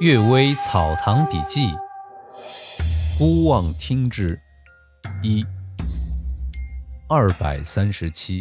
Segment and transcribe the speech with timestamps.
[0.00, 1.66] 岳微草堂笔记》
[3.18, 4.40] 孤望听之
[5.24, 5.44] 一
[7.08, 8.40] 二百三十七，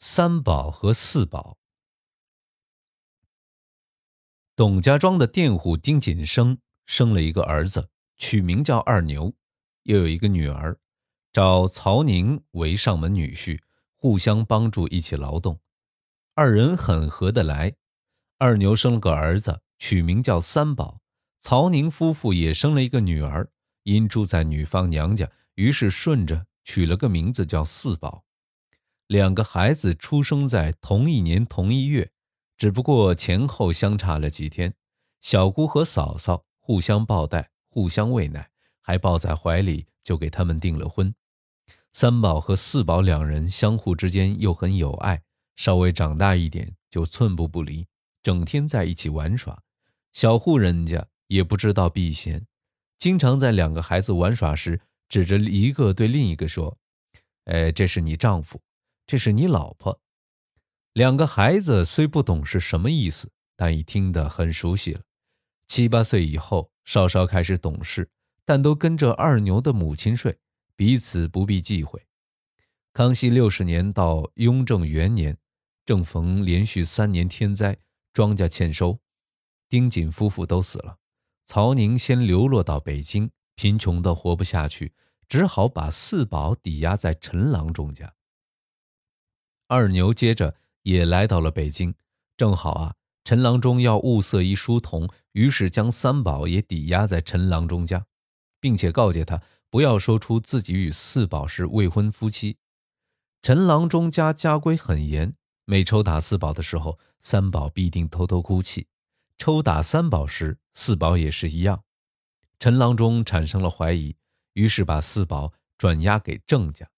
[0.00, 1.56] 三宝和四宝。
[4.56, 9.32] 董家庄的佃户丁锦生生了一个儿子，取名叫二牛，
[9.84, 10.76] 又有一个女儿，
[11.32, 13.60] 找曹宁为上门女婿，
[13.94, 15.60] 互相帮助，一起劳动，
[16.34, 17.76] 二人很合得来。
[18.40, 21.00] 二牛生了个儿子，取名叫三宝。
[21.40, 23.50] 曹宁夫妇也生了一个女儿，
[23.82, 28.24] 因住在女方娘家，于是顺着取了个名字叫四宝。
[29.08, 32.12] 两个孩子出生在同一年同一月，
[32.56, 34.72] 只不过前后相差了几天。
[35.20, 41.12] 小姑和嫂嫂互相抱带，互相喂奶，还抱在怀里，就给他们订了婚。
[41.92, 45.22] 三宝和四宝两人相互之间又很有爱，
[45.56, 47.88] 稍微长大一点就寸步不离。
[48.22, 49.62] 整天在一起玩耍，
[50.12, 52.46] 小户人家也不知道避嫌，
[52.98, 56.76] 经常在两个孩子玩耍时，指着一个对另一个说
[57.46, 58.60] ：“哎，这是你丈夫，
[59.06, 60.00] 这是你老婆。”
[60.94, 65.02] 两个孩子虽不懂是什么意思，但已听得很熟悉了。
[65.66, 68.10] 七八岁以后，稍稍开始懂事，
[68.44, 70.38] 但都跟着二牛的母亲睡，
[70.74, 72.04] 彼此不必忌讳。
[72.92, 75.36] 康熙六十年到雍正元年，
[75.84, 77.78] 正逢连续三年天灾。
[78.18, 78.98] 庄稼欠收，
[79.68, 80.98] 丁锦夫妇都死了。
[81.46, 84.92] 曹宁先流落到北京，贫穷的活不下去，
[85.28, 88.12] 只好把四宝抵押在陈郎中家。
[89.68, 91.94] 二牛接着也来到了北京，
[92.36, 98.04] 正好啊，陈郎中要物色一书童，于是将三宝也抵押在陈郎中家，
[98.58, 102.56] 并且告诫他不要说出自己与四宝是未婚夫妻。
[103.42, 105.36] 陈郎中家家规很严。
[105.70, 108.86] 每抽打四宝的时候，三宝必定偷偷哭泣；
[109.36, 111.84] 抽打三宝时，四宝也是一样。
[112.58, 114.16] 陈郎中产生了怀疑，
[114.54, 116.88] 于是把四宝转押给郑家，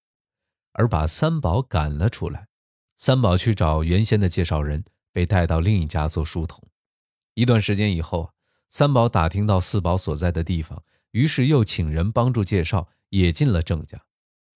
[0.70, 2.46] 而把三宝赶了出来。
[2.96, 6.64] 三宝去找原先的介绍人，被带到另一家做书童。
[7.34, 8.32] 一段时间以后，
[8.68, 14.00] 三宝打听到四宝所在的地方，于是又请人帮助介绍，也进了郑家。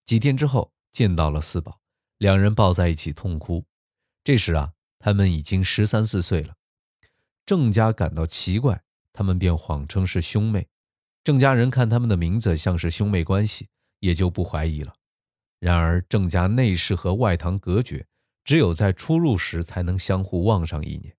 [0.06, 1.80] 几天之后，见到了四宝，
[2.18, 3.64] 两人抱在一起痛哭。
[4.24, 6.54] 这时啊，他们已经十三四岁了。
[7.44, 10.66] 郑家感到奇怪，他们便谎称是兄妹。
[11.22, 13.68] 郑家人看他们的名字像是兄妹关系，
[14.00, 14.94] 也就不怀疑了。
[15.60, 18.06] 然而郑家内室和外堂隔绝，
[18.44, 21.14] 只有在出入时才能相互望上一眼。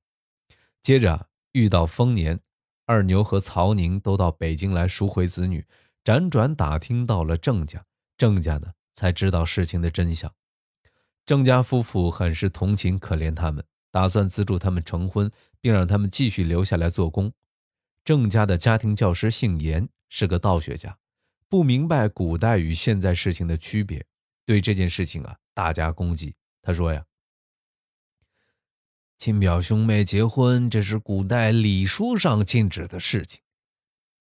[0.81, 2.39] 接着遇到丰年，
[2.88, 5.65] 二牛和曹宁都到北京来赎回子女，
[6.03, 7.85] 辗转打听到了郑家，
[8.17, 10.31] 郑家呢才知道事情的真相。
[11.25, 17.34] 郑家夫妇很是同情可怜他们，打算资助他们成婚，并让他们继续留下来做工。
[18.03, 21.00] 郑家的家庭教师姓严，是个道学家，
[21.50, 24.06] 不明白古代与现在事情的区别，
[24.46, 26.36] 对这件事情啊大加攻击。
[26.62, 27.03] 他说呀
[29.18, 33.42] ：“亲表兄妹结婚，这是古代礼书上禁止的事情，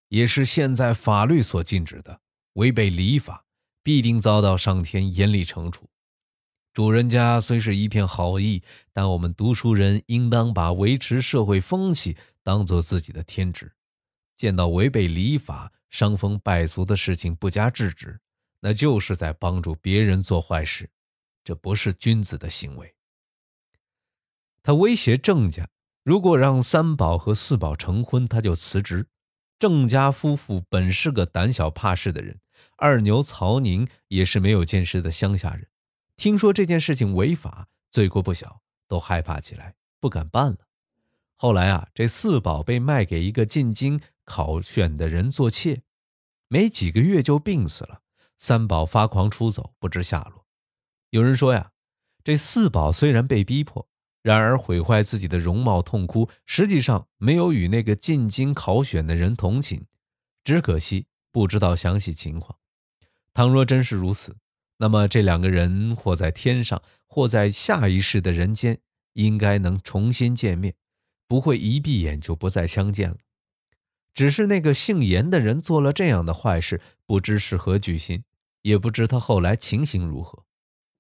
[0.09, 2.23] 也是现在法律所禁止的，
[2.55, 3.45] 违背礼法，
[3.83, 5.91] 必定遭到上天严厉惩处。”
[6.75, 8.61] 主人家虽是一片好意，
[8.93, 13.73] 但我们读书人应当把维持社会风气当做自己的天职。
[14.37, 18.19] 见到违背礼法、伤风败俗的事情不加制止，
[18.59, 20.91] 那就是在帮助别人做坏事，
[21.45, 22.93] 这不是君子的行为。
[24.61, 25.69] 他威胁郑家，
[26.03, 29.07] 如果让三宝和四宝成婚，他就辞职。
[29.61, 32.41] 郑家夫妇本是个胆小怕事的人，
[32.77, 35.69] 二牛曹宁也是没有见识的乡下人。
[36.17, 40.59] 听说这件事情违法，罪过不小，都害怕起来，不敢办了。
[41.37, 45.83] 后来啊，这四宝被卖给一个进京考选的人做妾，
[46.49, 48.01] 没几个月就病死了。
[48.39, 50.47] 三宝发狂出走，不知下落。
[51.11, 51.73] 有人说呀，
[52.23, 53.89] 这四宝虽然被逼迫，
[54.23, 59.85] 然而毁坏自己的容貌痛哭，实际上没有与那个进京考选的人同寝，
[60.43, 62.59] 只可惜不知道详细情况。
[63.33, 64.37] 倘若真是如此。
[64.79, 68.81] 那么这两个人或在天上，或在下一世的人间，
[69.13, 70.75] 应该能重新见面，
[71.29, 73.19] 不会一闭眼就不再相见了。
[74.13, 78.25] 只是那个姓严的人做了这样的坏事，不知是何居心，
[78.63, 80.45] 也不知他后来情形如何。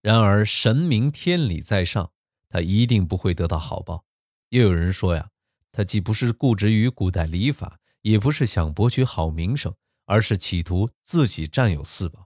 [0.02, 2.10] 然而神明天理在上，
[2.48, 4.04] 他一定不会得到好报。
[4.50, 5.30] 又有人说呀，
[5.72, 9.74] 他既不是固执于古代礼法，也不是想博取好名声，
[10.06, 12.23] 而是企图自己占有四宝。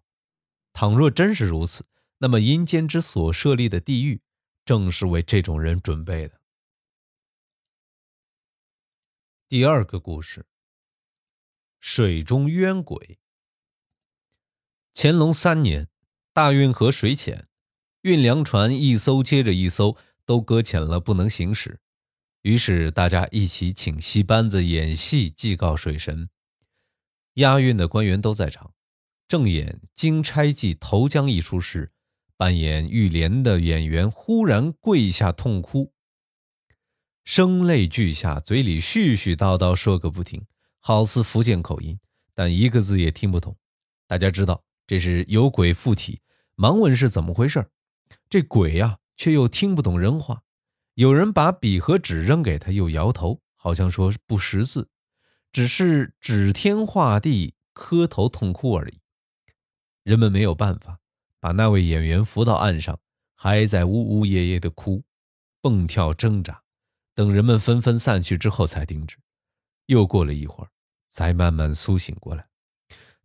[0.80, 1.84] 倘若真是如此，
[2.18, 4.22] 那么阴间之所设立的地狱，
[4.64, 6.40] 正是为这种人准备的。
[9.48, 10.46] 第二个故事：
[11.80, 13.18] 水中冤鬼。
[14.94, 15.88] 乾隆三年，
[16.32, 17.48] 大运河水浅，
[18.02, 21.80] 运粮船一艘接着一艘都搁浅了，不能行驶。
[22.42, 26.30] 于是大家一起请戏班子演戏，祭告水神。
[27.34, 28.72] 押运的官员都在场，
[29.28, 31.92] 正演《金钗记投江》一出时，
[32.38, 35.92] 扮演玉莲的演员忽然跪下痛哭，
[37.24, 40.46] 声泪俱下，嘴里絮絮叨叨说个不停，
[40.80, 42.00] 好似福建口音，
[42.34, 43.54] 但一个字也听不懂。
[44.06, 46.22] 大家知道这是有鬼附体，
[46.54, 47.66] 忙问是怎么回事
[48.30, 50.42] 这鬼呀，却又听不懂人话。
[50.94, 54.88] 有人把笔和纸扔给他，又摇头，好像说不识字。
[55.52, 59.00] 只是指天画地、磕头痛哭而已。
[60.08, 60.98] 人们没有办法，
[61.38, 62.98] 把那位演员扶到岸上，
[63.34, 65.04] 还在呜呜咽咽地哭、
[65.60, 66.62] 蹦跳挣扎。
[67.14, 69.18] 等人们纷纷散去之后，才停止。
[69.84, 70.70] 又过了一会儿，
[71.10, 72.46] 才慢慢苏醒过来。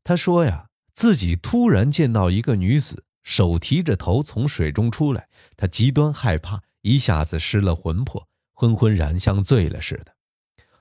[0.04, 10.14] 他说：“呀，自己突然见到一个女子，手提着头从水中出来，他极端害怕，一下子失了魂魄，昏昏然像醉了似的。”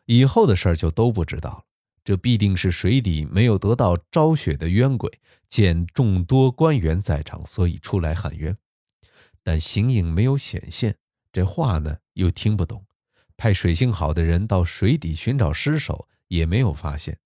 [0.06, 1.64] 以后的事儿就都不知道了。
[2.04, 8.56] 这必定是水底没有得到昭雪的冤鬼，见众多官员在场，所以出来喊冤。
[9.42, 10.96] 但形影没有显现，
[11.32, 12.86] 这话呢又听不懂。
[13.36, 17.18] 派水性好的人到水底寻找尸首，也没有发现。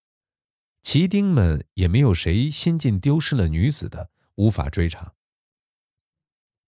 [0.82, 5.14] 旗丁们也没有谁先进丢失了女子的，无法追查。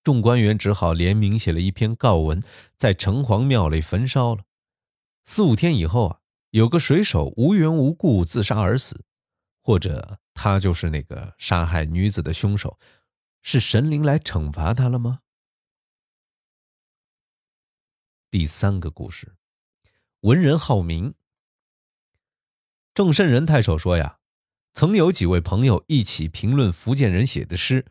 [0.03, 2.43] 众官员只好联名写了一篇告文，
[2.77, 4.45] 在城隍庙里焚烧了。
[5.25, 9.05] 四五天以后啊，有个水手无缘无故自杀而死，
[9.63, 12.79] 或者他就是那个杀害女子的凶手，
[13.43, 15.21] 是神灵来惩罚他了吗？
[18.31, 19.37] 第三个故事，
[20.21, 21.15] 文人好名。
[22.95, 24.19] 郑慎仁太守说呀，
[24.73, 27.85] 曾有几位朋友一起评论福建人写的诗，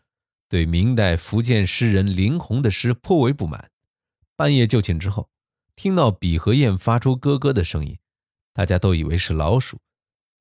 [0.49, 3.71] 对明代福建诗人林洪的诗颇为不满，
[4.35, 5.29] 半夜就寝之后。
[5.75, 7.99] 听到笔和砚发出咯咯的声音，
[8.57, 9.79] 大家都以为是老鼠。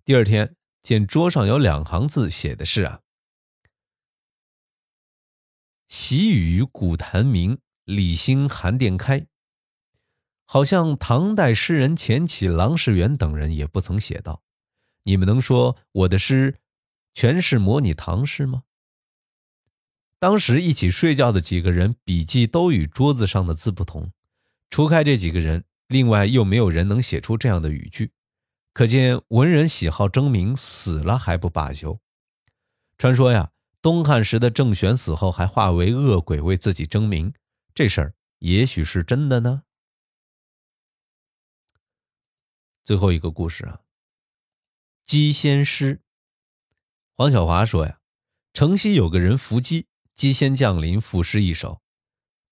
[0.03, 3.03] 第二天见桌上有两行字，写的是啊
[5.87, 9.27] ：“喜雨古潭明，李兴寒殿开。”
[10.49, 14.43] 好像唐代诗人钱起、郎世元等人也不曾写到。
[15.03, 16.55] 你们能说我的诗
[17.13, 18.63] 全是模拟唐诗吗？
[20.19, 24.11] 当时一起睡觉的几个人笔记都与桌子上的字不同。
[24.71, 28.13] 除开这几个人，另外又没有人能写出这样的语句，
[28.73, 32.01] 可见文人喜好争名，死了还不罢休。
[32.99, 37.33] 传说呀，东汉时的郑玄死后还化为恶鬼为自己争名，
[37.73, 39.63] 这事儿也许是真的呢。
[42.83, 43.81] 最后一个故事啊，
[45.05, 46.01] 鸡仙诗。
[47.15, 48.01] 黄小华说呀，
[48.53, 49.87] 城西有个人伏鸡，
[50.17, 51.81] 鸡仙降临，赋诗一首：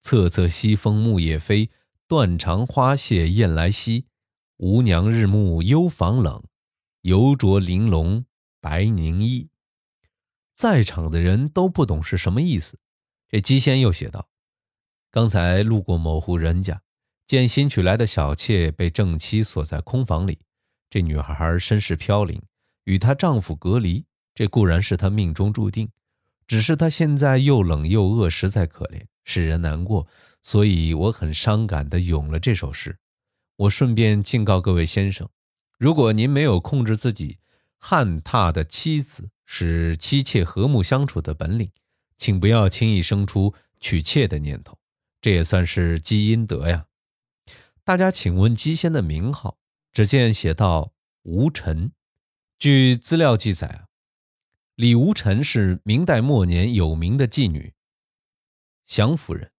[0.00, 1.70] 瑟瑟西风木叶飞。
[2.06, 4.04] 断肠花谢雁来稀，
[4.58, 6.44] 吴娘日暮幽房冷，
[7.00, 8.26] 犹着玲珑
[8.60, 9.48] 白凝衣。
[10.52, 12.78] 在场的人都不懂是什么意思。
[13.26, 14.28] 这姬仙又写道：
[15.10, 16.82] 刚才路过某户人家，
[17.26, 20.40] 见新娶来的小妾被正妻锁在空房里。
[20.90, 22.42] 这女孩身世飘零，
[22.84, 25.88] 与她丈夫隔离，这固然是她命中注定。
[26.46, 30.06] 只是她现在又冷又饿，实在可怜，使人难过。
[30.44, 32.98] 所以我很伤感地咏了这首诗。
[33.56, 35.28] 我顺便敬告各位先生，
[35.78, 37.38] 如果您没有控制自己
[37.78, 41.70] 旱榻的妻子，使妻妾和睦相处的本领，
[42.18, 44.78] 请不要轻易生出娶妾的念头，
[45.22, 46.86] 这也算是积阴德呀。
[47.82, 49.58] 大家请问姬仙的名号？
[49.92, 51.92] 只见写到吴尘。
[52.58, 53.86] 据资料记载啊，
[54.74, 57.72] 李吴尘是明代末年有名的妓女，
[58.84, 59.52] 祥夫人。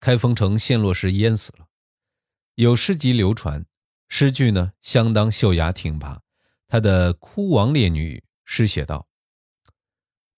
[0.00, 1.66] 开封城陷落时淹死了，
[2.54, 3.64] 有诗集流传，
[4.08, 6.22] 诗句呢相当秀雅挺拔。
[6.68, 9.08] 他的《哭王烈女》诗写道：“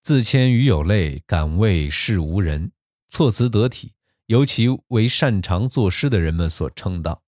[0.03, 2.73] 自谦余有泪，敢为世无人。”
[3.11, 3.95] 措辞得体，
[4.27, 7.23] 尤其为擅长作诗的人们所称道。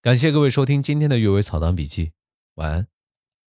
[0.00, 2.06] 感谢各位收听今天的《阅微草堂笔记》，
[2.54, 2.88] 晚安。